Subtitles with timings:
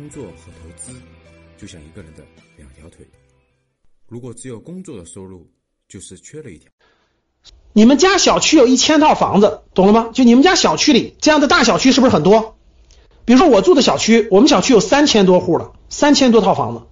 [0.00, 0.98] 工作和投资
[1.58, 2.22] 就像一个人的
[2.56, 3.06] 两条腿，
[4.08, 5.46] 如果只有工作的收入，
[5.90, 6.70] 就是缺了一条。
[7.74, 10.08] 你们家小区有一千套房子，懂了吗？
[10.14, 12.56] 就你们家小区里这样的大小区是不是很多？
[13.26, 16.84] 比如说我住的小区，我们小区有三千多户了，三千多套房子。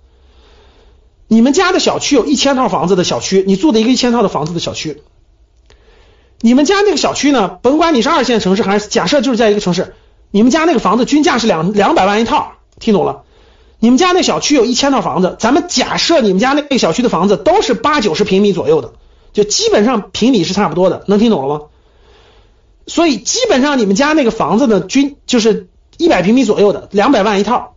[1.28, 5.02] 你们家的小区有一千套房子的小区，你住的一个一千套的房子的小区，
[6.42, 7.48] 你们家那个小区呢？
[7.62, 9.94] 甭管你是二线城市还是假设就是在一个城市，
[10.30, 13.22] 你们家那个房子均价是两两百万一套，听懂了？
[13.80, 18.92] 你们家那小区有一千套房子，咱们假设你们家那个小区的房子都是八九十平米左右的，
[19.32, 21.64] 就基本上平米是差不多的，能听懂了吗？
[22.88, 27.74] 所以基本上你们家那个房子呢，均就是一百平米左右的，两百万一套。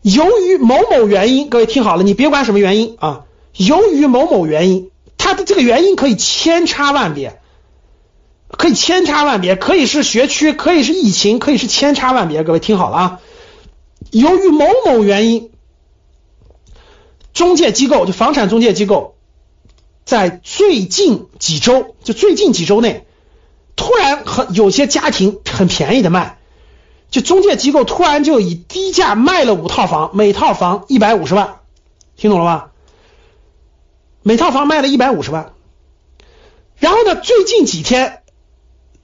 [0.00, 3.24] 由于某某原因，各位听好了，你别管什么原因啊。
[3.56, 7.40] 由于某某原因，它的这个原因可以千差万别，
[8.56, 12.44] 可以千差万别，可以是学区，可以是疫情，可以是千差万别。
[12.44, 13.20] 各位听好了啊。
[14.10, 15.50] 由于某某原因，
[17.32, 19.16] 中介机构就房产中介机构，
[20.04, 23.06] 在最近几周，就最近几周内，
[23.76, 26.38] 突然很有些家庭很便宜的卖。
[27.10, 31.60] 就中介机构突然就以低价卖了五套房，每套房一百五十万，
[32.16, 32.70] 听懂了吧？
[34.22, 35.54] 每套房卖了一百五十万。
[36.76, 38.22] 然后呢，最近几天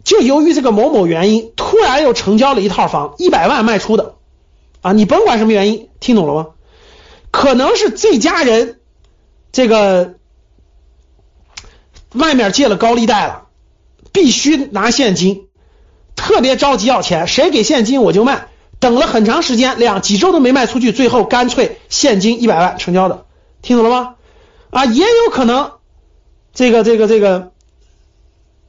[0.05, 4.17] 就由于这个某某原因，突然又成交了一套房，一百万卖出的
[4.85, 4.93] 啊！
[4.93, 6.49] 你甭管什么原因，听懂了吗？
[7.31, 8.81] 可能是这家人
[9.51, 10.17] 这个
[12.13, 13.47] 外面借了高利贷了，
[14.13, 15.49] 必须拿现金。
[16.15, 18.49] 特别着急要钱，谁给现金我就卖。
[18.79, 23.25] 等了很长时间，两几周都没卖出去，最后干脆现金一百万成交的，
[23.63, 24.17] 听懂了吗？
[24.69, 25.73] 啊，也有可能
[26.53, 27.53] 这个这个这个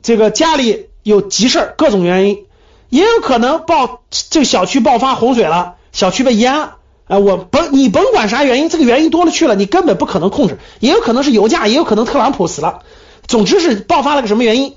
[0.02, 2.46] 这个家里有急事各种原因，
[2.88, 6.76] 也有可能爆这个小区爆发洪水了，小区被淹了。
[7.08, 10.60] 啊，我甭你甭管啥原因，这个原因多了去了，你根本不可能控制。
[10.80, 12.84] 也有可能是油价，也有可能特朗普死了。
[13.26, 14.76] 总之是爆发了个什么原因，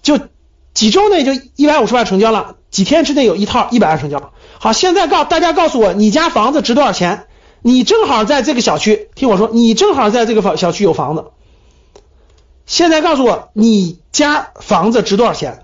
[0.00, 0.18] 就。
[0.74, 4.32] 几周内就一百五十万成交了，几天之内有一套一百万成交。
[4.58, 7.26] 好，现在告大家告诉我，你家房子值多少钱？
[7.60, 11.26] 你正好在这个小区，听我说，你正好在这个房小区有房子。
[12.64, 15.62] 现在告诉我，你家房子值多少钱？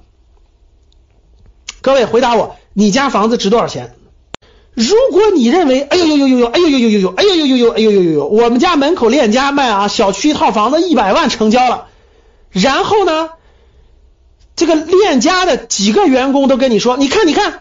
[1.81, 3.95] 各位回答我，你家房子值多少钱？
[4.79, 11.87] 如果你认为，哎呦呦呦呦呦，哎呦呦呦呦呦，哎呦呦呦呦，哎呦呦呦呦，我们家门口链家卖啊，小区一套房子一百万成交了，
[12.51, 13.31] 然后呢？
[14.55, 17.61] 这个链家的几个员工都跟你说，你看，你看，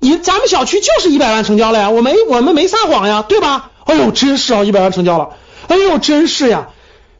[0.00, 3.70] 你咱们小区就是一百万成交了呀，我没我们没撒谎呀，对吧？
[3.84, 5.30] 哎呦，真是啊，一百万成交了，
[5.68, 6.70] 哎呦，真是呀。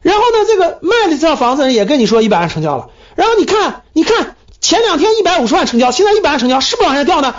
[0.03, 2.91] 然后呢，这个卖的这套房子人也跟你说一百万成交了。
[3.15, 7.35] 然后你看，你看，前两天一百五十万成交，现在一百万成交，是不是往下掉呢？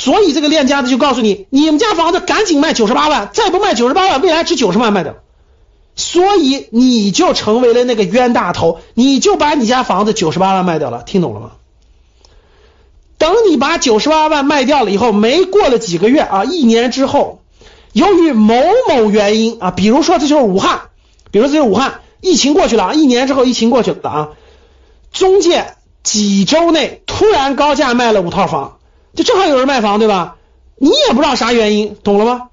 [0.00, 5.16] 所以这个链家的就告诉你，你们家房子赶紧卖九十八万，再不卖九十八万，未来值九十万卖的。
[5.94, 11.50] 所以你就成为了那个冤大头，你就把你家房子九十八万卖掉了，听懂了吗？
[13.18, 17.42] 等你把九十八万卖掉了以后，没过了几个月啊，一年之后，
[17.92, 18.56] 由于某
[18.88, 20.80] 某原因啊，比如说这就是武汉，
[21.30, 24.28] 比如说这就是武汉，疫情过去了啊，一年之后疫情过去了啊，
[25.12, 28.78] 中介几周内突然高价卖了五套房，
[29.14, 30.36] 就正好有人卖房对吧？
[30.76, 32.48] 你也不知道啥原因，懂了吗？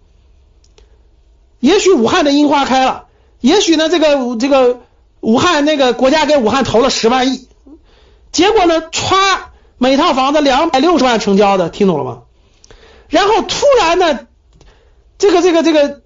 [1.59, 3.06] 也许武汉的樱花开了。
[3.40, 4.81] 也许呢，这个这个
[5.22, 7.47] 武汉那个国家给武汉投了十万亿，
[8.31, 9.16] 结果呢，歘，
[9.78, 12.22] 每套房子两百六十万成交的，听懂了吗？
[13.07, 14.28] 然后突然呢，
[15.17, 16.01] 这个这个这个，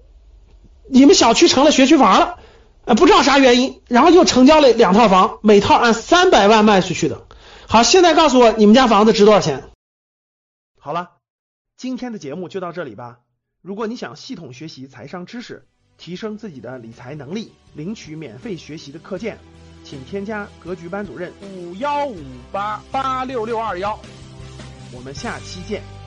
[0.88, 2.36] 你们小区成了学区房了，
[2.84, 7.22] 呃，不知道啥原因，然后又成交了两套房，每套按三百万卖出去的。
[7.66, 9.64] 好，现在告诉我，你们家房子值多少钱？
[10.84, 11.12] 好了，
[11.76, 13.20] 今天的节目就到这里吧。
[13.60, 19.38] 如果你想系统学习财商知识，提升自己的理财能力，领取免费学习的课件，
[19.84, 23.96] 请添加格局班主任五幺五八八六六二幺，
[24.92, 26.01] 我们下期见。